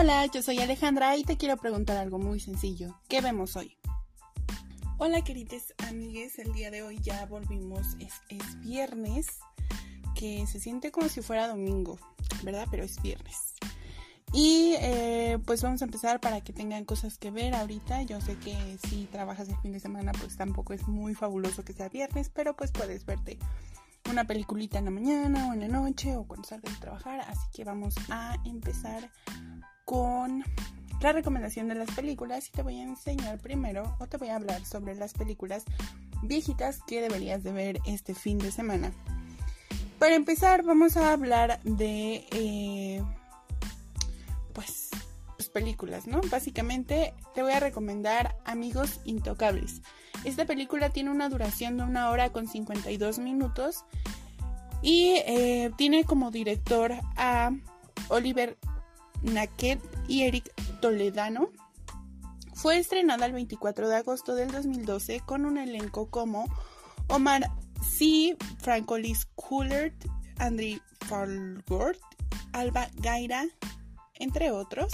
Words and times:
Hola, 0.00 0.24
yo 0.24 0.42
soy 0.42 0.58
Alejandra 0.60 1.14
y 1.18 1.24
te 1.24 1.36
quiero 1.36 1.58
preguntar 1.58 1.98
algo 1.98 2.18
muy 2.18 2.40
sencillo. 2.40 2.98
¿Qué 3.06 3.20
vemos 3.20 3.54
hoy? 3.54 3.76
Hola 4.96 5.22
queridos 5.22 5.74
amigues, 5.86 6.38
el 6.38 6.54
día 6.54 6.70
de 6.70 6.82
hoy 6.82 6.98
ya 7.02 7.26
volvimos, 7.26 7.98
es, 7.98 8.58
viernes, 8.60 9.26
que 10.14 10.46
se 10.46 10.58
siente 10.58 10.90
como 10.90 11.10
si 11.10 11.20
fuera 11.20 11.48
domingo, 11.48 11.98
¿verdad? 12.42 12.66
Pero 12.70 12.82
es 12.82 13.02
viernes. 13.02 13.52
Y 14.32 14.74
eh, 14.78 15.38
pues 15.44 15.60
vamos 15.60 15.82
a 15.82 15.84
empezar 15.84 16.18
para 16.18 16.40
que 16.40 16.54
tengan 16.54 16.86
cosas 16.86 17.18
que 17.18 17.30
ver 17.30 17.54
ahorita. 17.54 18.00
Yo 18.04 18.22
sé 18.22 18.38
que 18.38 18.56
si 18.88 19.04
trabajas 19.04 19.50
el 19.50 19.58
fin 19.58 19.72
de 19.72 19.80
semana 19.80 20.12
pues 20.12 20.34
tampoco 20.34 20.72
es 20.72 20.88
muy 20.88 21.14
fabuloso 21.14 21.62
que 21.62 21.74
sea 21.74 21.90
viernes, 21.90 22.30
pero 22.30 22.56
pues 22.56 22.72
puedes 22.72 23.04
verte 23.04 23.38
una 24.10 24.26
peliculita 24.26 24.78
en 24.78 24.86
la 24.86 24.92
mañana 24.92 25.50
o 25.50 25.52
en 25.52 25.60
la 25.60 25.68
noche 25.68 26.16
o 26.16 26.24
cuando 26.24 26.48
salgas 26.48 26.72
de 26.72 26.80
trabajar. 26.80 27.20
Así 27.20 27.46
que 27.52 27.64
vamos 27.64 27.94
a 28.08 28.36
empezar 28.46 29.10
con 29.90 30.44
la 31.00 31.12
recomendación 31.12 31.66
de 31.66 31.74
las 31.74 31.90
películas 31.90 32.46
y 32.46 32.52
te 32.52 32.62
voy 32.62 32.78
a 32.78 32.84
enseñar 32.84 33.40
primero 33.40 33.96
o 33.98 34.06
te 34.06 34.18
voy 34.18 34.28
a 34.28 34.36
hablar 34.36 34.64
sobre 34.64 34.94
las 34.94 35.14
películas 35.14 35.64
viejitas 36.22 36.80
que 36.86 37.00
deberías 37.00 37.42
de 37.42 37.50
ver 37.50 37.80
este 37.86 38.14
fin 38.14 38.38
de 38.38 38.52
semana. 38.52 38.92
Para 39.98 40.14
empezar 40.14 40.62
vamos 40.62 40.96
a 40.96 41.12
hablar 41.12 41.60
de 41.64 42.24
eh, 42.30 43.02
pues, 44.52 44.90
pues, 45.34 45.48
películas, 45.48 46.06
¿no? 46.06 46.20
Básicamente 46.30 47.12
te 47.34 47.42
voy 47.42 47.50
a 47.50 47.58
recomendar 47.58 48.36
Amigos 48.44 49.00
Intocables. 49.04 49.82
Esta 50.22 50.44
película 50.44 50.90
tiene 50.90 51.10
una 51.10 51.28
duración 51.28 51.78
de 51.78 51.82
una 51.82 52.10
hora 52.10 52.30
con 52.30 52.46
52 52.46 53.18
minutos 53.18 53.84
y 54.82 55.16
eh, 55.26 55.72
tiene 55.76 56.04
como 56.04 56.30
director 56.30 56.92
a 57.16 57.50
Oliver 58.08 58.56
Naquet 59.22 59.80
y 60.08 60.22
Eric 60.22 60.52
Toledano. 60.80 61.50
Fue 62.54 62.78
estrenada 62.78 63.26
el 63.26 63.32
24 63.32 63.88
de 63.88 63.96
agosto 63.96 64.34
del 64.34 64.50
2012 64.50 65.20
con 65.20 65.46
un 65.46 65.58
elenco 65.58 66.10
como 66.10 66.46
Omar 67.08 67.50
C. 67.82 68.36
Francolis 68.58 69.26
Coolert, 69.34 69.94
Andrew 70.38 70.78
Falgort, 71.06 72.00
Alba 72.52 72.88
Gaira, 72.96 73.46
entre 74.14 74.50
otros. 74.50 74.92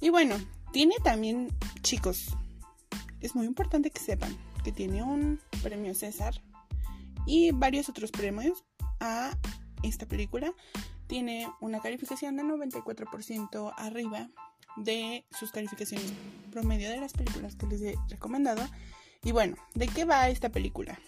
Y 0.00 0.10
bueno, 0.10 0.36
tiene 0.72 0.94
también, 1.02 1.48
chicos, 1.82 2.36
es 3.20 3.34
muy 3.34 3.46
importante 3.46 3.90
que 3.90 4.00
sepan 4.00 4.36
que 4.62 4.72
tiene 4.72 5.02
un 5.02 5.40
premio 5.62 5.94
César 5.94 6.34
y 7.26 7.50
varios 7.52 7.88
otros 7.88 8.10
premios 8.10 8.64
a 9.00 9.36
esta 9.82 10.06
película. 10.06 10.52
Tiene 11.08 11.48
una 11.60 11.80
calificación 11.80 12.36
de 12.36 12.44
94% 12.44 13.74
arriba 13.76 14.30
de 14.76 15.24
sus 15.30 15.50
calificaciones 15.50 16.12
promedio 16.52 16.90
de 16.90 17.00
las 17.00 17.12
películas 17.12 17.56
que 17.56 17.66
les 17.66 17.82
he 17.82 17.96
recomendado. 18.08 18.64
Y 19.24 19.32
bueno, 19.32 19.56
¿de 19.74 19.88
qué 19.88 20.04
va 20.04 20.28
esta 20.28 20.50
película? 20.50 20.98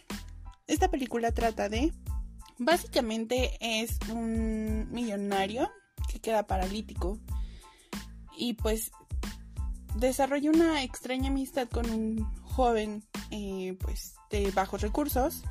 Esta 0.66 0.88
película 0.90 1.32
trata 1.32 1.68
de, 1.68 1.92
básicamente 2.58 3.56
es 3.60 3.98
un 4.12 4.90
millonario 4.90 5.70
que 6.10 6.20
queda 6.20 6.46
paralítico 6.46 7.18
y 8.36 8.54
pues 8.54 8.90
desarrolla 9.96 10.50
una 10.50 10.82
extraña 10.82 11.28
amistad 11.28 11.68
con 11.68 11.88
un 11.90 12.24
joven 12.42 13.04
eh, 13.30 13.76
pues 13.80 14.14
de 14.30 14.50
bajos 14.50 14.80
recursos 14.80 15.42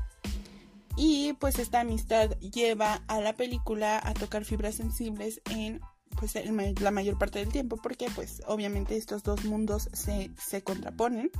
y 1.01 1.31
pues 1.39 1.59
esta 1.59 1.79
amistad 1.79 2.31
lleva 2.39 3.01
a 3.07 3.21
la 3.21 3.31
película 3.31 4.01
a 4.03 4.13
tocar 4.13 4.43
fibras 4.43 4.75
sensibles 4.75 5.41
en 5.49 5.79
pues 6.17 6.35
la 6.81 6.91
mayor 6.91 7.17
parte 7.17 7.39
del 7.39 7.47
tiempo 7.47 7.77
porque 7.77 8.09
pues 8.13 8.41
obviamente 8.47 8.97
estos 8.97 9.23
dos 9.23 9.45
mundos 9.45 9.89
se, 9.93 10.29
se 10.37 10.61
contraponen. 10.61 11.31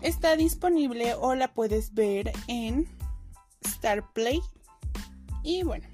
Está 0.00 0.34
disponible 0.34 1.14
o 1.14 1.36
la 1.36 1.54
puedes 1.54 1.94
ver 1.94 2.32
en 2.48 2.88
Star 3.60 4.12
Play. 4.12 4.40
Y 5.44 5.62
bueno, 5.62 5.86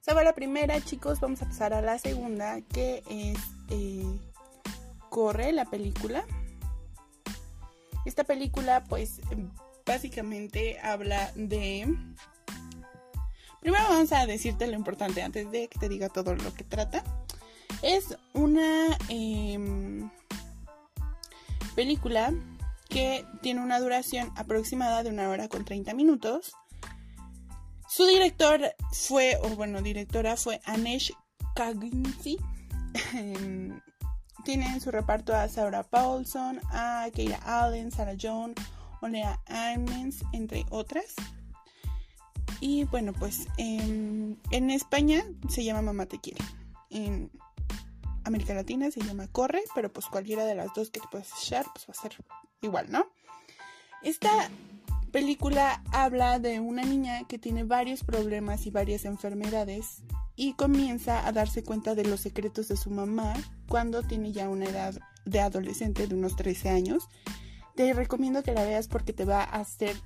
esa 0.00 0.14
va 0.14 0.24
la 0.24 0.34
primera, 0.34 0.80
chicos. 0.80 1.20
Vamos 1.20 1.42
a 1.42 1.46
pasar 1.46 1.74
a 1.74 1.82
la 1.82 1.98
segunda, 1.98 2.62
que 2.62 3.02
es 3.10 3.38
eh, 3.68 4.18
Corre, 5.10 5.52
la 5.52 5.66
película. 5.66 6.24
Esta 8.06 8.24
película, 8.24 8.82
pues, 8.84 9.20
básicamente 9.84 10.78
habla 10.80 11.32
de 11.34 11.96
Primero 13.62 13.84
vamos 13.88 14.10
a 14.12 14.26
decirte 14.26 14.66
lo 14.66 14.74
importante 14.74 15.22
antes 15.22 15.48
de 15.52 15.68
que 15.68 15.78
te 15.78 15.88
diga 15.88 16.08
todo 16.08 16.34
lo 16.34 16.52
que 16.52 16.64
trata. 16.64 17.04
Es 17.80 18.18
una 18.32 18.98
em, 19.08 20.10
película 21.76 22.34
que 22.88 23.24
tiene 23.40 23.60
una 23.60 23.78
duración 23.78 24.32
aproximada 24.34 25.04
de 25.04 25.10
una 25.10 25.28
hora 25.28 25.48
con 25.48 25.64
30 25.64 25.94
minutos. 25.94 26.54
Su 27.88 28.04
director 28.06 28.74
fue, 28.90 29.38
o 29.40 29.50
bueno, 29.50 29.80
directora 29.80 30.36
fue 30.36 30.60
Anesh 30.64 31.12
Kaginsi. 31.54 32.38
Em, 33.14 33.80
tiene 34.44 34.66
en 34.66 34.80
su 34.80 34.90
reparto 34.90 35.34
a 35.34 35.48
Sarah 35.48 35.84
Paulson, 35.84 36.60
a 36.72 37.06
Keira 37.14 37.38
Allen, 37.44 37.92
Sarah 37.92 38.16
Jones, 38.20 38.56
Olea 39.02 39.40
Armens, 39.46 40.24
entre 40.32 40.64
otras. 40.70 41.14
Y 42.60 42.84
bueno, 42.84 43.12
pues 43.12 43.48
en, 43.58 44.38
España 44.52 45.24
se 45.48 45.64
llama 45.64 45.82
Mamá 45.82 46.06
Te 46.06 46.20
Quiere. 46.20 46.44
En 46.90 47.30
América 48.24 48.54
Latina 48.54 48.90
se 48.90 49.00
llama 49.00 49.26
Corre, 49.26 49.62
pero 49.74 49.92
pues 49.92 50.06
cualquiera 50.06 50.44
de 50.44 50.54
las 50.54 50.72
dos 50.74 50.90
que 50.90 51.00
te 51.00 51.08
puedes 51.10 51.28
echar, 51.42 51.66
pues 51.74 51.86
va 51.88 51.92
a 51.98 52.00
ser 52.00 52.24
igual, 52.60 52.86
¿no? 52.90 53.06
Esta 54.02 54.48
película 55.10 55.82
habla 55.92 56.38
de 56.38 56.60
una 56.60 56.84
niña 56.84 57.26
que 57.26 57.38
tiene 57.38 57.64
varios 57.64 58.04
problemas 58.04 58.64
y 58.66 58.70
varias 58.70 59.04
enfermedades 59.04 60.02
y 60.36 60.54
comienza 60.54 61.26
a 61.26 61.32
darse 61.32 61.62
cuenta 61.62 61.94
de 61.94 62.04
los 62.04 62.20
secretos 62.20 62.68
de 62.68 62.76
su 62.76 62.90
mamá 62.90 63.34
cuando 63.68 64.02
tiene 64.02 64.32
ya 64.32 64.48
una 64.48 64.66
edad 64.66 64.94
de 65.24 65.40
adolescente 65.40 66.06
de 66.06 66.14
unos 66.14 66.36
13 66.36 66.70
años. 66.70 67.08
Te 67.74 67.92
recomiendo 67.94 68.42
que 68.42 68.52
la 68.52 68.64
veas 68.64 68.88
porque 68.88 69.12
te 69.12 69.24
va 69.24 69.42
a 69.42 69.60
hacer 69.60 69.96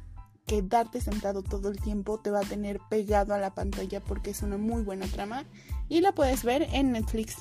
quedarte 0.47 1.01
sentado 1.01 1.43
todo 1.43 1.69
el 1.69 1.81
tiempo, 1.81 2.21
te 2.21 2.31
va 2.31 2.41
a 2.41 2.45
tener 2.45 2.81
pegado 2.89 3.35
a 3.35 3.39
la 3.39 3.55
pantalla 3.55 4.01
porque 4.01 4.31
es 4.31 4.43
una 4.43 4.57
muy 4.57 4.83
buena 4.83 5.07
trama 5.07 5.45
y 5.89 6.01
la 6.01 6.13
puedes 6.13 6.45
ver 6.45 6.69
en 6.73 6.93
Netflix. 6.93 7.37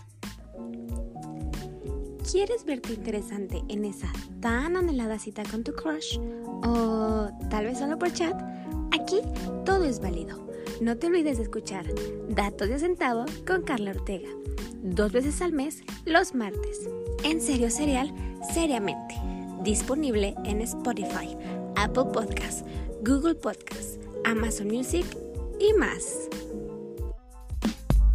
¿Quieres 2.31 2.66
verte 2.66 2.94
interesante 2.94 3.64
en 3.69 3.85
esa 3.85 4.12
tan 4.41 4.75
anhelada 4.75 5.19
cita 5.19 5.44
con 5.44 5.64
tu 5.64 5.74
crush? 5.74 6.18
¿O 6.66 7.30
tal 7.52 7.66
vez 7.66 7.78
solo 7.78 8.00
por 8.00 8.12
chat? 8.12 8.35
Aquí 8.91 9.22
todo 9.64 9.84
es 9.84 10.00
válido. 10.00 10.44
No 10.81 10.97
te 10.97 11.08
olvides 11.08 11.38
de 11.38 11.44
escuchar 11.44 11.85
Datos 12.30 12.68
de 12.69 12.80
Sentado 12.80 13.25
con 13.46 13.62
Carla 13.62 13.91
Ortega. 13.91 14.30
Dos 14.81 15.12
veces 15.12 15.41
al 15.41 15.53
mes, 15.53 15.84
los 16.06 16.34
martes. 16.34 16.90
En 17.24 17.40
serio 17.41 17.69
serial, 17.69 18.14
seriamente. 18.53 19.16
Disponible 19.66 20.36
en 20.46 20.62
Spotify, 20.62 21.36
Apple 21.76 22.06
Podcasts, 22.14 22.64
Google 23.03 23.34
Podcast, 23.34 24.00
Amazon 24.24 24.68
Music 24.68 25.06
y 25.59 25.74
más. 25.74 26.30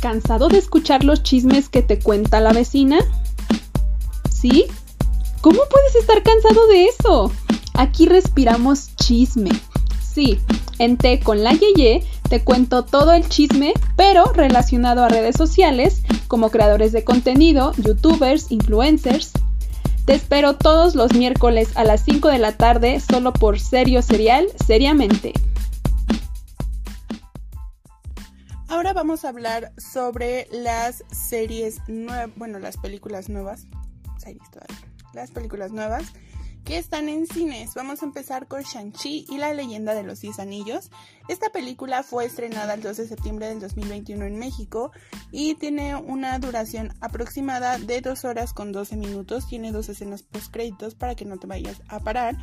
¿Cansado 0.01 0.47
de 0.47 0.59
escuchar 0.59 1.03
los 1.03 1.25
chismes 1.25 1.69
que 1.69 1.83
te 1.83 1.99
cuenta 1.99 2.39
la 2.41 2.53
vecina? 2.53 3.01
¿Sí? 4.31 4.67
¿Cómo 5.41 5.59
puedes 5.69 5.97
estar 5.97 6.23
cansado 6.23 6.69
de 6.69 6.85
eso? 6.85 7.33
Aquí 7.75 8.07
respiramos 8.07 8.95
chisme. 8.95 9.51
Sí, 10.01 10.39
en 10.79 10.99
Té 10.99 11.19
con 11.19 11.43
la 11.43 11.53
Yeye 11.53 12.05
te 12.29 12.45
cuento 12.45 12.85
todo 12.85 13.13
el 13.13 13.29
chisme, 13.29 13.75
pero 13.97 14.33
relacionado 14.35 15.03
a 15.03 15.09
redes 15.09 15.35
sociales, 15.35 16.03
como 16.29 16.51
creadores 16.51 16.93
de 16.93 17.03
contenido, 17.03 17.73
youtubers, 17.77 18.53
influencers, 18.53 19.33
te 20.07 20.15
espero 20.15 20.57
todos 20.57 20.95
los 20.95 21.15
miércoles 21.15 21.71
a 21.77 21.85
las 21.85 22.05
5 22.05 22.29
de 22.29 22.39
la 22.39 22.57
tarde 22.57 23.01
solo 23.01 23.33
por 23.33 23.61
Serio 23.61 24.03
Serial, 24.03 24.49
seriamente. 24.67 25.33
Ahora 28.69 28.93
vamos 28.93 29.25
a 29.25 29.29
hablar 29.29 29.73
sobre 29.77 30.49
las 30.53 31.05
series 31.11 31.81
nuevas, 31.89 32.31
bueno, 32.37 32.59
las 32.59 32.77
películas 32.77 33.29
nuevas, 33.29 33.67
series 34.19 34.49
todavía, 34.51 34.77
las 35.13 35.31
películas 35.31 35.73
nuevas 35.73 36.05
que 36.65 36.79
están 36.79 37.09
en 37.09 37.27
cines. 37.27 37.75
Vamos 37.75 38.03
a 38.03 38.07
empezar 38.07 38.47
con 38.47 38.63
Shang-Chi 38.63 39.27
y 39.29 39.39
la 39.39 39.55
leyenda 39.55 39.95
de 39.95 40.03
los 40.03 40.21
10 40.21 40.39
anillos. 40.39 40.91
Esta 41.29 41.51
película 41.51 42.03
fue 42.03 42.25
estrenada 42.25 42.75
el 42.75 42.83
12 42.83 43.03
de 43.03 43.09
septiembre 43.09 43.49
del 43.49 43.61
2021 43.61 44.25
en 44.25 44.39
México 44.39 44.93
y 45.31 45.55
tiene 45.55 45.95
una 45.97 46.39
duración 46.39 46.95
aproximada 47.01 47.79
de 47.79 48.01
2 48.01 48.25
horas 48.25 48.53
con 48.53 48.73
12 48.73 48.97
minutos. 48.97 49.47
Tiene 49.49 49.73
dos 49.73 49.89
escenas 49.89 50.23
post 50.23 50.53
créditos 50.53 50.95
para 50.95 51.15
que 51.15 51.25
no 51.25 51.39
te 51.39 51.47
vayas 51.47 51.83
a 51.89 52.01
parar. 52.01 52.37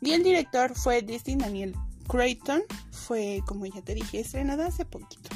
Y 0.00 0.12
el 0.12 0.22
director 0.22 0.74
fue 0.74 1.02
Destin 1.02 1.38
Daniel 1.38 1.74
Creighton. 2.08 2.62
Fue, 2.90 3.42
como 3.46 3.66
ya 3.66 3.82
te 3.82 3.94
dije, 3.94 4.20
estrenada 4.20 4.66
hace 4.66 4.84
poquito. 4.84 5.30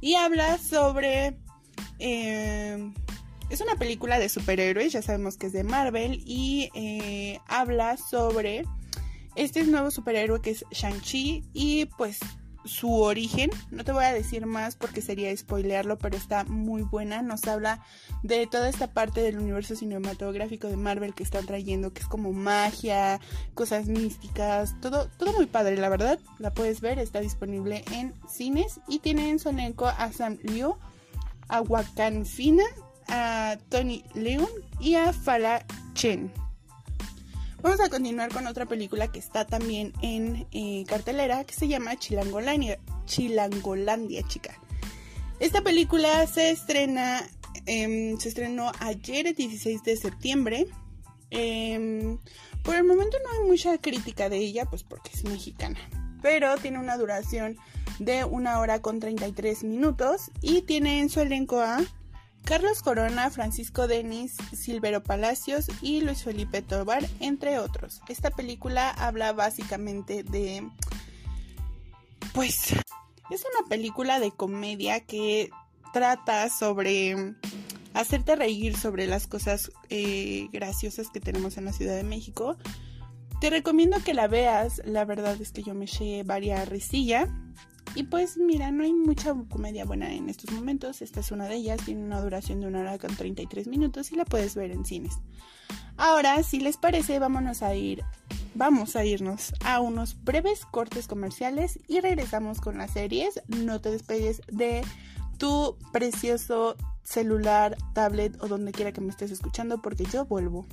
Y 0.00 0.14
habla 0.14 0.58
sobre... 0.58 1.38
Eh, 1.98 2.92
es 3.50 3.60
una 3.60 3.74
película 3.74 4.18
de 4.18 4.28
superhéroes, 4.28 4.92
ya 4.92 5.02
sabemos 5.02 5.36
que 5.36 5.46
es 5.46 5.52
de 5.52 5.64
Marvel 5.64 6.22
y 6.24 6.70
eh, 6.74 7.40
habla 7.48 7.96
sobre 7.96 8.64
este 9.34 9.64
nuevo 9.64 9.90
superhéroe 9.90 10.40
que 10.40 10.50
es 10.50 10.64
Shang-Chi 10.70 11.44
y 11.52 11.86
pues 11.98 12.20
su 12.64 12.92
origen. 12.92 13.50
No 13.70 13.84
te 13.84 13.92
voy 13.92 14.04
a 14.04 14.12
decir 14.12 14.46
más 14.46 14.76
porque 14.76 15.00
sería 15.00 15.34
spoilearlo, 15.36 15.98
pero 15.98 16.16
está 16.16 16.44
muy 16.44 16.82
buena. 16.82 17.22
Nos 17.22 17.44
habla 17.46 17.82
de 18.22 18.46
toda 18.46 18.68
esta 18.68 18.92
parte 18.92 19.22
del 19.22 19.38
universo 19.38 19.74
cinematográfico 19.74 20.68
de 20.68 20.76
Marvel 20.76 21.14
que 21.14 21.22
están 21.22 21.46
trayendo, 21.46 21.92
que 21.92 22.00
es 22.02 22.06
como 22.06 22.32
magia, 22.32 23.20
cosas 23.54 23.86
místicas, 23.86 24.78
todo, 24.80 25.08
todo 25.16 25.32
muy 25.32 25.46
padre, 25.46 25.76
la 25.76 25.88
verdad. 25.88 26.18
La 26.38 26.52
puedes 26.52 26.80
ver, 26.80 26.98
está 26.98 27.20
disponible 27.20 27.84
en 27.92 28.14
cines 28.28 28.80
y 28.88 28.98
tiene 28.98 29.30
en 29.30 29.38
su 29.38 29.48
elenco 29.48 29.86
a 29.86 30.12
Sam 30.12 30.38
Liu, 30.42 30.76
a 31.48 31.64
Fina, 32.24 32.64
a 33.10 33.58
Tony 33.68 34.04
Leon 34.14 34.48
y 34.78 34.94
a 34.94 35.12
Fala 35.12 35.66
Chen. 35.94 36.32
Vamos 37.62 37.80
a 37.80 37.90
continuar 37.90 38.32
con 38.32 38.46
otra 38.46 38.64
película 38.64 39.08
que 39.08 39.18
está 39.18 39.44
también 39.44 39.92
en 40.00 40.46
eh, 40.52 40.84
cartelera 40.86 41.44
que 41.44 41.52
se 41.52 41.68
llama 41.68 41.96
Chilangolandia, 41.96 42.78
Chilangolandia, 43.04 44.22
chica. 44.26 44.58
Esta 45.40 45.60
película 45.60 46.26
se 46.26 46.50
estrena, 46.50 47.22
em, 47.66 48.18
se 48.18 48.28
estrenó 48.30 48.72
ayer, 48.80 49.26
el 49.26 49.34
16 49.34 49.82
de 49.82 49.96
septiembre. 49.96 50.66
Em, 51.30 52.18
por 52.62 52.76
el 52.76 52.84
momento 52.84 53.18
no 53.24 53.30
hay 53.38 53.48
mucha 53.48 53.76
crítica 53.78 54.28
de 54.28 54.38
ella, 54.38 54.64
pues 54.64 54.82
porque 54.82 55.10
es 55.12 55.24
mexicana. 55.24 55.78
Pero 56.22 56.56
tiene 56.56 56.78
una 56.78 56.96
duración 56.96 57.56
de 57.98 58.24
una 58.24 58.58
hora 58.60 58.80
con 58.80 59.00
33 59.00 59.64
minutos 59.64 60.30
y 60.40 60.62
tiene 60.62 61.00
en 61.00 61.10
su 61.10 61.20
elenco 61.20 61.60
a 61.60 61.80
Carlos 62.44 62.82
Corona, 62.82 63.30
Francisco 63.30 63.86
Denis, 63.86 64.36
Silvero 64.52 65.02
Palacios 65.02 65.66
y 65.82 66.00
Luis 66.00 66.24
Felipe 66.24 66.62
Tobar, 66.62 67.06
entre 67.20 67.58
otros. 67.58 68.00
Esta 68.08 68.30
película 68.30 68.90
habla 68.90 69.32
básicamente 69.32 70.22
de... 70.24 70.68
Pues 72.32 72.72
es 73.30 73.44
una 73.54 73.68
película 73.68 74.20
de 74.20 74.32
comedia 74.32 75.00
que 75.00 75.50
trata 75.92 76.48
sobre 76.48 77.34
hacerte 77.94 78.36
reír 78.36 78.76
sobre 78.76 79.06
las 79.06 79.26
cosas 79.26 79.70
eh, 79.88 80.48
graciosas 80.52 81.08
que 81.10 81.20
tenemos 81.20 81.56
en 81.56 81.64
la 81.64 81.72
Ciudad 81.72 81.96
de 81.96 82.04
México. 82.04 82.56
Te 83.40 83.50
recomiendo 83.50 84.02
que 84.04 84.14
la 84.14 84.28
veas, 84.28 84.82
la 84.84 85.04
verdad 85.04 85.40
es 85.40 85.52
que 85.52 85.62
yo 85.62 85.74
me 85.74 85.86
eché 85.86 86.22
varias 86.24 86.68
risilla. 86.68 87.28
Y 87.94 88.04
pues 88.04 88.36
mira, 88.36 88.70
no 88.70 88.84
hay 88.84 88.92
mucha 88.92 89.34
comedia 89.48 89.84
buena 89.84 90.12
en 90.12 90.28
estos 90.28 90.52
momentos. 90.52 91.02
Esta 91.02 91.20
es 91.20 91.32
una 91.32 91.46
de 91.46 91.56
ellas, 91.56 91.80
tiene 91.84 92.04
una 92.04 92.20
duración 92.20 92.60
de 92.60 92.68
una 92.68 92.80
hora 92.80 92.98
con 92.98 93.14
33 93.14 93.66
minutos 93.66 94.12
y 94.12 94.16
la 94.16 94.24
puedes 94.24 94.54
ver 94.54 94.70
en 94.70 94.84
cines. 94.84 95.18
Ahora, 95.96 96.42
si 96.42 96.60
les 96.60 96.76
parece, 96.76 97.18
vámonos 97.18 97.62
a 97.62 97.74
ir, 97.74 98.04
vamos 98.54 98.96
a 98.96 99.04
irnos 99.04 99.52
a 99.64 99.80
unos 99.80 100.22
breves 100.22 100.64
cortes 100.64 101.06
comerciales 101.06 101.78
y 101.88 102.00
regresamos 102.00 102.60
con 102.60 102.78
las 102.78 102.92
series. 102.92 103.42
No 103.48 103.80
te 103.80 103.90
despegues 103.90 104.40
de 104.50 104.82
tu 105.38 105.76
precioso 105.92 106.76
celular, 107.02 107.76
tablet 107.92 108.40
o 108.40 108.46
donde 108.46 108.72
quiera 108.72 108.92
que 108.92 109.00
me 109.00 109.10
estés 109.10 109.30
escuchando 109.30 109.82
porque 109.82 110.04
yo 110.04 110.26
vuelvo. 110.26 110.66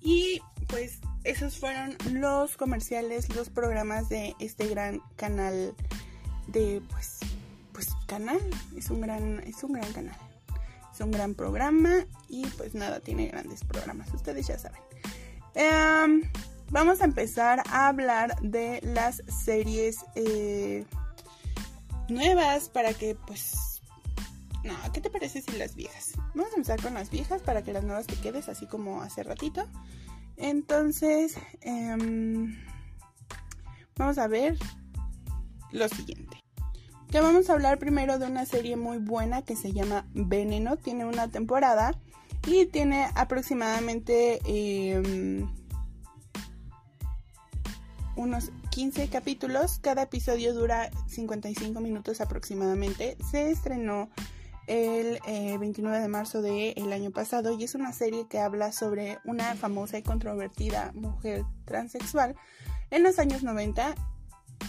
Y 0.00 0.40
pues 0.68 0.98
esos 1.24 1.58
fueron 1.58 1.96
los 2.12 2.56
comerciales, 2.56 3.34
los 3.34 3.50
programas 3.50 4.08
de 4.08 4.34
este 4.38 4.68
gran 4.68 5.00
canal 5.16 5.74
de 6.46 6.82
pues 6.90 7.18
pues 7.72 7.88
canal, 8.06 8.38
es 8.76 8.90
un 8.90 9.00
gran 9.00 9.40
es 9.40 9.64
un 9.64 9.72
gran 9.72 9.92
canal. 9.92 10.16
Es 10.92 11.00
un 11.00 11.10
gran 11.10 11.34
programa 11.34 12.06
y 12.28 12.46
pues 12.46 12.74
nada, 12.74 13.00
tiene 13.00 13.26
grandes 13.26 13.64
programas, 13.64 14.12
ustedes 14.14 14.46
ya 14.46 14.58
saben. 14.58 14.80
Em, 15.54 16.22
vamos 16.70 17.00
a 17.00 17.04
empezar 17.04 17.64
a 17.68 17.88
hablar 17.88 18.40
de 18.42 18.80
las 18.82 19.22
series 19.44 19.96
eh, 20.14 20.84
nuevas 22.08 22.68
para 22.68 22.94
que 22.94 23.16
pues 23.16 23.82
no, 24.62 24.74
¿qué 24.92 25.00
te 25.00 25.10
parece 25.10 25.42
si 25.42 25.52
las 25.58 25.74
viejas? 25.74 26.12
Vamos 26.34 26.52
a 26.52 26.56
empezar 26.56 26.80
con 26.80 26.94
las 26.94 27.10
viejas 27.10 27.42
para 27.42 27.62
que 27.62 27.72
las 27.72 27.84
nuevas 27.84 28.06
te 28.06 28.14
quedes 28.16 28.48
así 28.48 28.66
como 28.66 29.02
hace 29.02 29.22
ratito. 29.22 29.66
Entonces, 30.36 31.36
em, 31.60 32.56
vamos 33.96 34.18
a 34.18 34.26
ver 34.26 34.58
lo 35.70 35.88
siguiente. 35.88 36.44
Ya 37.10 37.22
vamos 37.22 37.48
a 37.48 37.52
hablar 37.52 37.78
primero 37.78 38.18
de 38.18 38.26
una 38.26 38.44
serie 38.44 38.76
muy 38.76 38.98
buena 38.98 39.42
que 39.42 39.54
se 39.54 39.72
llama 39.72 40.06
Veneno. 40.14 40.76
Tiene 40.76 41.04
una 41.04 41.28
temporada 41.28 41.92
y 42.46 42.66
tiene 42.66 43.08
aproximadamente 43.14 44.40
em, 44.46 45.48
unos 48.16 48.50
15 48.70 49.08
capítulos. 49.08 49.78
Cada 49.78 50.02
episodio 50.02 50.54
dura 50.54 50.90
55 51.06 51.80
minutos 51.80 52.20
aproximadamente. 52.20 53.16
Se 53.30 53.50
estrenó 53.50 54.10
el 54.66 55.18
29 55.58 55.96
eh, 55.96 56.00
de 56.00 56.08
marzo 56.08 56.42
del 56.42 56.92
año 56.92 57.10
pasado 57.10 57.52
y 57.52 57.64
es 57.64 57.74
una 57.74 57.92
serie 57.92 58.26
que 58.28 58.38
habla 58.38 58.72
sobre 58.72 59.18
una 59.24 59.54
famosa 59.54 59.98
y 59.98 60.02
controvertida 60.02 60.92
mujer 60.94 61.44
transexual 61.64 62.34
en 62.90 63.02
los 63.02 63.18
años 63.18 63.42
90 63.42 63.94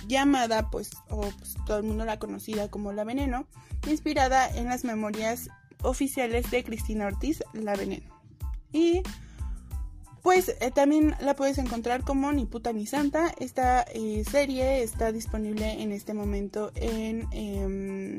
llamada 0.07 0.69
pues 0.69 0.91
o 1.09 1.21
pues, 1.21 1.55
todo 1.65 1.77
el 1.77 1.83
mundo 1.83 2.05
la 2.05 2.19
conocida 2.19 2.69
como 2.69 2.91
La 2.91 3.03
Veneno 3.03 3.47
inspirada 3.87 4.49
en 4.49 4.65
las 4.65 4.83
memorias 4.83 5.49
oficiales 5.81 6.49
de 6.51 6.63
Cristina 6.63 7.07
Ortiz 7.07 7.43
La 7.53 7.75
Veneno. 7.75 8.13
Y 8.71 9.03
pues 10.21 10.49
eh, 10.59 10.71
también 10.71 11.15
la 11.19 11.35
puedes 11.35 11.59
encontrar 11.59 12.03
como 12.03 12.31
Ni 12.33 12.45
puta 12.45 12.73
ni 12.73 12.87
santa. 12.87 13.31
Esta 13.39 13.83
eh, 13.93 14.23
serie 14.29 14.81
está 14.81 15.11
disponible 15.11 15.81
en 15.81 15.91
este 15.91 16.13
momento 16.13 16.71
en 16.75 17.27
em, 17.31 18.15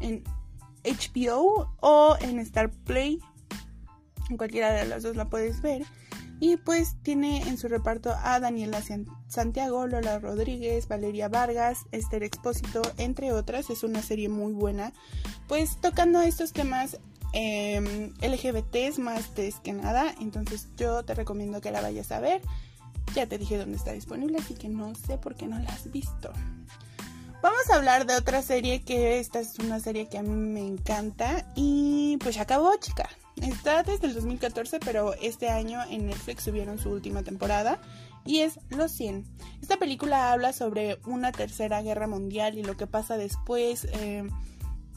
en 0.00 0.24
HBO 0.84 1.68
o 1.80 2.16
en 2.20 2.38
Star 2.40 2.70
Play. 2.70 3.20
En 4.30 4.36
cualquiera 4.36 4.72
de 4.72 4.86
las 4.86 5.02
dos 5.02 5.16
la 5.16 5.28
puedes 5.28 5.62
ver. 5.62 5.84
Y 6.38 6.58
pues 6.58 6.96
tiene 7.02 7.42
en 7.48 7.56
su 7.56 7.68
reparto 7.68 8.14
a 8.22 8.38
Daniela 8.40 8.82
Santiago, 9.28 9.86
Lola 9.86 10.18
Rodríguez, 10.18 10.86
Valeria 10.86 11.28
Vargas, 11.28 11.86
Esther 11.92 12.22
Expósito, 12.22 12.82
entre 12.98 13.32
otras. 13.32 13.70
Es 13.70 13.82
una 13.84 14.02
serie 14.02 14.28
muy 14.28 14.52
buena. 14.52 14.92
Pues 15.48 15.80
tocando 15.80 16.20
estos 16.20 16.52
temas 16.52 16.98
eh, 17.32 18.12
LGBTs 18.20 18.98
más 18.98 19.30
que 19.62 19.72
nada. 19.72 20.14
Entonces 20.20 20.68
yo 20.76 21.04
te 21.04 21.14
recomiendo 21.14 21.60
que 21.60 21.70
la 21.70 21.80
vayas 21.80 22.12
a 22.12 22.20
ver. 22.20 22.42
Ya 23.14 23.26
te 23.26 23.38
dije 23.38 23.56
dónde 23.56 23.76
está 23.78 23.92
disponible, 23.92 24.38
así 24.38 24.54
que 24.54 24.68
no 24.68 24.94
sé 24.94 25.16
por 25.16 25.36
qué 25.36 25.46
no 25.46 25.58
la 25.58 25.70
has 25.70 25.90
visto. 25.90 26.32
Vamos 27.46 27.70
a 27.70 27.76
hablar 27.76 28.06
de 28.06 28.16
otra 28.16 28.42
serie 28.42 28.82
que 28.82 29.20
esta 29.20 29.38
es 29.38 29.60
una 29.60 29.78
serie 29.78 30.08
que 30.08 30.18
a 30.18 30.22
mí 30.24 30.34
me 30.34 30.66
encanta 30.66 31.46
y 31.54 32.16
pues 32.20 32.34
ya 32.34 32.42
acabó, 32.42 32.74
chica. 32.80 33.08
Está 33.36 33.84
desde 33.84 34.08
el 34.08 34.14
2014, 34.14 34.80
pero 34.80 35.14
este 35.14 35.48
año 35.48 35.78
en 35.88 36.08
Netflix 36.08 36.42
subieron 36.42 36.80
su 36.80 36.90
última 36.90 37.22
temporada 37.22 37.78
y 38.24 38.40
es 38.40 38.58
Los 38.70 38.90
100. 38.90 39.24
Esta 39.62 39.76
película 39.76 40.32
habla 40.32 40.52
sobre 40.52 40.98
una 41.06 41.30
tercera 41.30 41.82
guerra 41.82 42.08
mundial 42.08 42.58
y 42.58 42.64
lo 42.64 42.76
que 42.76 42.88
pasa 42.88 43.16
después. 43.16 43.86
Eh, 43.92 44.28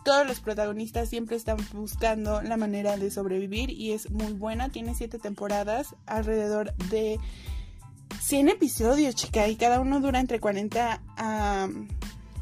todos 0.03 0.25
los 0.25 0.39
protagonistas 0.39 1.07
siempre 1.07 1.35
están 1.35 1.57
buscando 1.73 2.41
la 2.41 2.57
manera 2.57 2.97
de 2.97 3.11
sobrevivir 3.11 3.69
y 3.69 3.91
es 3.91 4.09
muy 4.09 4.33
buena. 4.33 4.69
Tiene 4.69 4.95
siete 4.95 5.19
temporadas, 5.19 5.95
alrededor 6.07 6.73
de 6.89 7.19
100 8.21 8.49
episodios, 8.49 9.13
chica, 9.13 9.47
y 9.47 9.55
cada 9.55 9.79
uno 9.79 9.99
dura 9.99 10.19
entre 10.19 10.39
40 10.39 10.99
a 11.15 11.69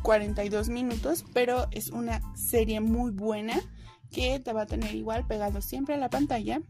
42 0.01 0.69
minutos, 0.69 1.25
pero 1.33 1.67
es 1.71 1.89
una 1.89 2.21
serie 2.35 2.79
muy 2.79 3.11
buena 3.11 3.59
que 4.11 4.39
te 4.39 4.53
va 4.53 4.63
a 4.63 4.65
tener 4.65 4.95
igual 4.95 5.25
pegado 5.27 5.61
siempre 5.61 5.95
a 5.95 5.97
la 5.97 6.09
pantalla. 6.09 6.61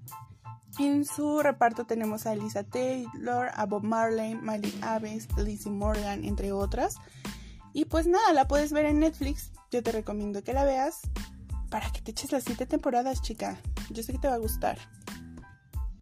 En 0.80 1.06
su 1.06 1.42
reparto 1.42 1.86
tenemos 1.86 2.26
a 2.26 2.34
Elisa 2.34 2.64
Taylor, 2.64 3.50
a 3.54 3.66
Bob 3.66 3.84
Marley, 3.84 4.36
Miley 4.36 4.74
Aves, 4.82 5.28
Lizzie 5.38 5.72
Morgan, 5.72 6.24
entre 6.24 6.52
otras. 6.52 6.96
Y 7.74 7.86
pues 7.86 8.08
nada, 8.08 8.34
la 8.34 8.48
puedes 8.48 8.72
ver 8.72 8.86
en 8.86 9.00
Netflix. 9.00 9.52
Yo 9.72 9.82
te 9.82 9.92
recomiendo 9.92 10.44
que 10.44 10.54
la 10.54 10.64
veas 10.64 11.02
para 11.70 11.92
que 11.92 12.02
te 12.02 12.12
eches 12.12 12.32
las 12.32 12.44
7 12.44 12.66
temporadas, 12.66 13.22
chica. 13.22 13.60
Yo 13.90 14.04
sé 14.04 14.14
que 14.14 14.20
te 14.20 14.28
va 14.28 14.36
a 14.36 14.40
gustar. 14.40 14.78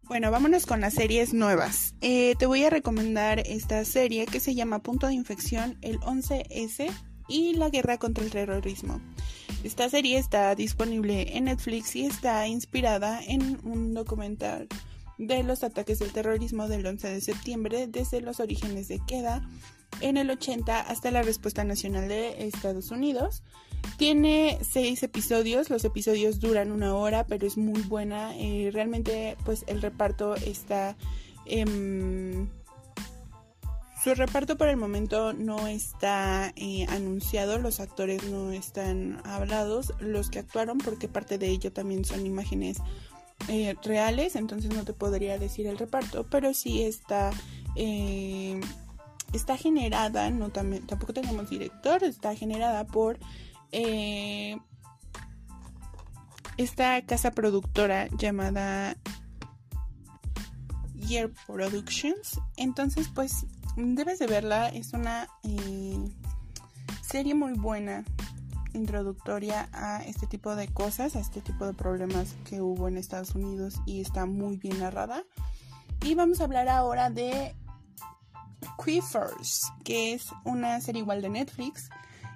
Bueno, 0.03 0.29
vámonos 0.29 0.65
con 0.65 0.81
las 0.81 0.93
series 0.93 1.33
nuevas. 1.33 1.95
Eh, 2.01 2.35
te 2.37 2.45
voy 2.45 2.63
a 2.63 2.69
recomendar 2.69 3.39
esta 3.39 3.83
serie 3.85 4.27
que 4.27 4.39
se 4.39 4.53
llama 4.53 4.79
Punto 4.79 5.07
de 5.07 5.15
Infección, 5.15 5.77
el 5.81 5.99
11S 6.01 6.93
y 7.27 7.53
la 7.55 7.69
guerra 7.69 7.97
contra 7.97 8.23
el 8.23 8.31
terrorismo. 8.31 9.01
Esta 9.63 9.89
serie 9.89 10.17
está 10.17 10.53
disponible 10.55 11.37
en 11.37 11.45
Netflix 11.45 11.95
y 11.95 12.05
está 12.05 12.47
inspirada 12.47 13.21
en 13.23 13.59
un 13.63 13.93
documental 13.93 14.67
de 15.17 15.43
los 15.43 15.63
ataques 15.63 15.99
del 15.99 16.11
terrorismo 16.11 16.67
del 16.67 16.85
11 16.85 17.09
de 17.09 17.21
septiembre 17.21 17.87
desde 17.87 18.21
los 18.21 18.39
orígenes 18.39 18.87
de 18.87 18.99
Queda 19.07 19.47
en 20.01 20.17
el 20.17 20.29
80 20.29 20.79
hasta 20.79 21.11
la 21.11 21.21
respuesta 21.21 21.63
nacional 21.63 22.07
de 22.07 22.47
Estados 22.47 22.91
Unidos. 22.91 23.43
Tiene 23.97 24.59
seis 24.61 25.03
episodios, 25.03 25.69
los 25.69 25.85
episodios 25.85 26.39
duran 26.39 26.71
una 26.71 26.95
hora, 26.95 27.25
pero 27.25 27.47
es 27.47 27.57
muy 27.57 27.81
buena. 27.83 28.35
Eh, 28.37 28.69
realmente, 28.73 29.37
pues 29.45 29.63
el 29.67 29.81
reparto 29.81 30.35
está... 30.35 30.97
Em, 31.45 32.49
su 34.05 34.13
reparto 34.13 34.55
por 34.55 34.67
el 34.67 34.77
momento 34.77 35.33
no 35.33 35.65
está 35.65 36.53
eh, 36.55 36.85
anunciado, 36.89 37.57
los 37.57 37.79
actores 37.79 38.23
no 38.25 38.51
están 38.51 39.19
hablados, 39.25 39.93
los 39.99 40.29
que 40.29 40.37
actuaron, 40.37 40.77
porque 40.77 41.07
parte 41.07 41.39
de 41.39 41.47
ello 41.47 41.73
también 41.73 42.05
son 42.05 42.23
imágenes 42.23 42.77
eh, 43.47 43.75
reales, 43.81 44.35
entonces 44.35 44.71
no 44.71 44.85
te 44.85 44.93
podría 44.93 45.39
decir 45.39 45.65
el 45.65 45.79
reparto, 45.79 46.27
pero 46.29 46.53
sí 46.53 46.83
está 46.83 47.31
está 49.33 49.57
generada, 49.57 50.29
no 50.29 50.49
también, 50.49 50.85
tampoco 50.85 51.11
tenemos 51.11 51.49
director, 51.49 52.03
está 52.03 52.35
generada 52.35 52.85
por 52.85 53.17
eh, 53.71 54.55
esta 56.57 57.01
casa 57.07 57.31
productora 57.31 58.07
llamada 58.19 58.97
Year 60.93 61.31
Productions. 61.47 62.39
Entonces, 62.55 63.09
pues 63.13 63.45
debes 63.75 64.19
de 64.19 64.27
verla. 64.27 64.69
Es 64.69 64.93
una 64.93 65.27
eh, 65.43 65.97
serie 67.01 67.35
muy 67.35 67.53
buena 67.53 68.03
introductoria 68.73 69.69
a 69.71 70.03
este 70.03 70.27
tipo 70.27 70.55
de 70.55 70.67
cosas, 70.67 71.15
a 71.15 71.19
este 71.19 71.41
tipo 71.41 71.65
de 71.65 71.73
problemas 71.73 72.35
que 72.49 72.61
hubo 72.61 72.87
en 72.87 72.97
Estados 72.97 73.35
Unidos 73.35 73.79
y 73.85 74.01
está 74.01 74.25
muy 74.25 74.57
bien 74.57 74.79
narrada. 74.79 75.23
Y 76.03 76.15
vamos 76.15 76.41
a 76.41 76.43
hablar 76.43 76.67
ahora 76.67 77.09
de 77.09 77.55
Queefers, 78.83 79.71
que 79.83 80.13
es 80.13 80.27
una 80.43 80.79
serie 80.81 81.01
igual 81.01 81.21
de 81.21 81.29
Netflix 81.29 81.89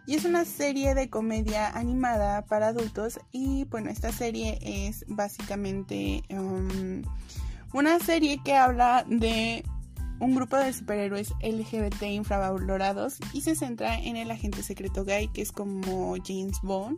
y 0.05 0.15
es 0.15 0.25
una 0.25 0.45
serie 0.45 0.95
de 0.95 1.09
comedia 1.09 1.69
animada 1.69 2.43
para 2.45 2.69
adultos 2.69 3.19
y 3.31 3.65
bueno, 3.65 3.91
esta 3.91 4.11
serie 4.11 4.57
es 4.61 5.05
básicamente 5.07 6.23
um, 6.29 7.03
una 7.73 7.99
serie 7.99 8.41
que 8.43 8.55
habla 8.55 9.05
de 9.07 9.63
un 10.19 10.35
grupo 10.35 10.57
de 10.57 10.73
superhéroes 10.73 11.33
LGBT 11.41 12.03
infravalorados 12.03 13.17
y 13.33 13.41
se 13.41 13.55
centra 13.55 13.97
en 13.97 14.17
el 14.17 14.31
agente 14.31 14.63
secreto 14.63 15.05
gay 15.05 15.27
que 15.29 15.41
es 15.41 15.51
como 15.51 16.15
James 16.25 16.57
Bond, 16.61 16.97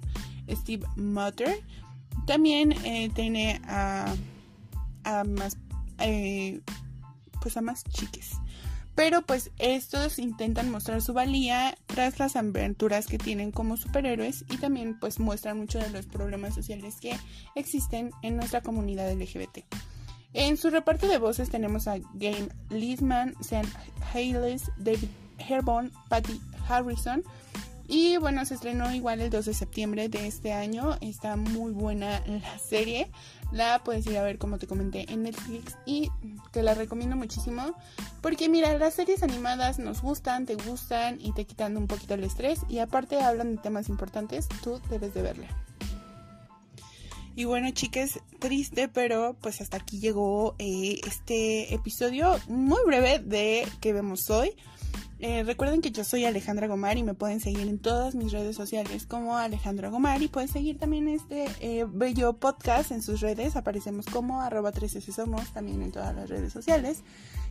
Steve 0.50 0.86
Mutter. 0.96 1.63
También 2.25 2.72
eh, 2.84 3.10
tiene 3.13 3.62
a, 3.66 4.13
a 5.04 5.24
más 5.24 5.58
eh, 6.00 6.62
pues 7.42 7.58
a 7.58 7.62
más 7.62 7.84
chiques. 7.86 8.32
Pero 8.96 9.22
pues 9.22 9.51
estos 9.58 10.20
intentan 10.20 10.70
mostrar 10.70 11.01
su 11.01 11.13
valía 11.13 11.78
tras 11.86 12.20
las 12.20 12.36
aventuras 12.36 13.08
que 13.08 13.18
tienen 13.18 13.51
como 13.51 13.78
superhéroes 13.78 14.46
y 14.50 14.58
también 14.58 15.00
pues 15.00 15.20
muestran 15.20 15.58
muchos 15.58 15.84
de 15.84 15.92
los 15.92 16.08
problemas 16.08 16.54
sociales 16.54 16.96
que 17.00 17.18
existen 17.56 18.12
en 18.22 18.36
nuestra 18.36 18.62
comunidad 18.62 19.12
LGBT. 19.12 19.60
En 20.34 20.58
su 20.58 20.70
reparto 20.70 21.08
de 21.08 21.18
voces 21.18 21.50
tenemos 21.50 21.88
a 21.88 21.98
Game 22.14 22.50
Lisman, 22.70 23.36
Sam 23.42 23.66
Hayles, 24.14 24.72
David 24.78 25.10
Herbon, 25.38 25.92
Patty 26.10 26.40
Harrison, 26.70 27.24
y 27.94 28.16
bueno, 28.16 28.46
se 28.46 28.54
estrenó 28.54 28.90
igual 28.94 29.20
el 29.20 29.30
2 29.30 29.48
de 29.48 29.54
septiembre 29.54 30.08
de 30.08 30.26
este 30.26 30.54
año. 30.54 30.96
Está 31.02 31.36
muy 31.36 31.74
buena 31.74 32.24
la 32.26 32.58
serie. 32.58 33.12
La 33.52 33.84
puedes 33.84 34.08
ir 34.08 34.18
a 34.18 34.24
ver 34.24 34.38
como 34.38 34.58
te 34.58 34.66
comenté 34.66 35.12
en 35.12 35.24
Netflix 35.24 35.76
y 35.86 36.10
te 36.52 36.64
la 36.64 36.74
recomiendo 36.74 37.18
muchísimo. 37.18 37.76
Porque 38.22 38.48
mira, 38.48 38.78
las 38.78 38.94
series 38.94 39.24
animadas 39.24 39.78
nos 39.78 40.02
gustan, 40.02 40.46
te 40.46 40.56
gustan 40.56 41.20
y 41.20 41.34
te 41.34 41.44
quitan 41.44 41.76
un 41.76 41.88
poquito 41.88 42.14
el 42.14 42.24
estrés. 42.24 42.62
Y 42.70 42.80
aparte 42.80 43.22
hablan 43.22 43.58
de 43.58 43.62
temas 43.62 43.90
importantes, 43.90 44.48
tú 44.64 44.80
debes 44.90 45.14
de 45.14 45.24
verla. 45.24 45.48
Y 47.36 47.44
bueno, 47.44 47.72
chicas, 47.72 48.22
triste, 48.42 48.90
pero 48.90 49.38
pues 49.40 49.62
hasta 49.62 49.78
aquí 49.78 50.00
llegó 50.00 50.56
eh, 50.60 51.00
este 51.08 51.74
episodio 51.74 52.38
muy 52.50 52.80
breve 52.86 53.20
de 53.20 53.66
que 53.80 53.94
vemos 53.94 54.30
hoy. 54.30 54.54
Eh, 55.24 55.44
recuerden 55.44 55.82
que 55.82 55.92
yo 55.92 56.04
soy 56.04 56.25
Alejandra 56.25 56.66
Gomar 56.66 56.98
y 56.98 57.04
me 57.04 57.13
pueden 57.13 57.40
seguir 57.40 57.68
en 57.68 57.78
todas 57.78 58.16
mis 58.16 58.32
redes 58.32 58.56
sociales 58.56 59.06
como 59.06 59.38
Alejandra 59.38 59.90
Gomar 59.90 60.20
y 60.24 60.28
pueden 60.28 60.50
seguir 60.50 60.80
también 60.80 61.08
este 61.08 61.46
eh, 61.60 61.86
bello 61.88 62.34
podcast 62.34 62.90
en 62.90 63.04
sus 63.04 63.22
redes. 63.22 63.56
Aparecemos 63.56 64.08
como 64.08 64.42
arroba 64.42 64.72
13 64.72 65.00
somos 65.12 65.54
también 65.54 65.84
en 65.84 65.92
todas 65.92 66.16
las 66.16 66.28
redes 66.28 66.51
sociales. 66.51 67.04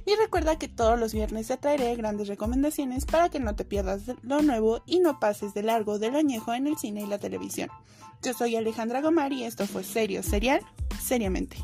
Y 0.05 0.17
recuerda 0.17 0.59
que 0.59 0.67
todos 0.67 0.99
los 0.99 1.15
viernes 1.15 1.47
te 1.47 1.57
traeré 1.59 1.95
grandes 1.95 2.27
recomendaciones 2.27 3.05
para 3.05 3.29
que 3.29 3.39
no 3.39 3.55
te 3.55 3.65
pierdas 3.65 4.03
lo 4.23 4.43
nuevo 4.43 4.83
y 4.85 4.99
no 4.99 5.21
pases 5.21 5.55
de 5.55 5.62
largo 5.62 6.00
del 6.00 6.17
añejo 6.17 6.53
en 6.53 6.67
el 6.67 6.77
cine 6.77 7.03
y 7.03 7.07
la 7.07 7.19
televisión. 7.19 7.71
Yo 8.21 8.35
soy 8.35 8.57
Alejandra 8.57 9.00
Gomar 9.00 9.33
y 9.33 9.45
esto 9.45 9.65
fue 9.69 9.85
Serio 9.85 10.25
Serial, 10.25 10.61
seriamente. 11.00 11.57